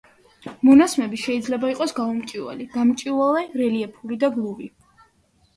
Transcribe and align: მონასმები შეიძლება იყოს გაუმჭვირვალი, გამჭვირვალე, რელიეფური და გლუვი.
მონასმები 0.67 1.19
შეიძლება 1.23 1.69
იყოს 1.73 1.93
გაუმჭვირვალი, 1.99 2.67
გამჭვირვალე, 2.79 3.47
რელიეფური 3.63 4.19
და 4.25 4.31
გლუვი. 4.39 4.73